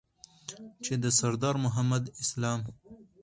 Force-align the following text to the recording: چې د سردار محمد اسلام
چې 0.83 0.93
د 1.03 1.05
سردار 1.19 1.55
محمد 1.65 2.03
اسلام 2.21 2.61